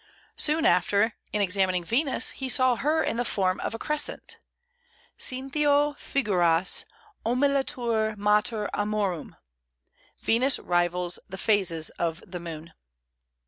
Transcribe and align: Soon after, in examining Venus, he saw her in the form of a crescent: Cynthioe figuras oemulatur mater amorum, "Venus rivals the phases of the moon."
Soon 0.35 0.65
after, 0.65 1.13
in 1.31 1.43
examining 1.43 1.83
Venus, 1.83 2.31
he 2.31 2.49
saw 2.49 2.75
her 2.75 3.03
in 3.03 3.17
the 3.17 3.23
form 3.23 3.59
of 3.59 3.75
a 3.75 3.77
crescent: 3.77 4.39
Cynthioe 5.19 5.93
figuras 5.95 6.85
oemulatur 7.23 8.17
mater 8.17 8.67
amorum, 8.73 9.35
"Venus 10.19 10.57
rivals 10.57 11.19
the 11.29 11.37
phases 11.37 11.91
of 11.99 12.23
the 12.25 12.39
moon." 12.39 12.73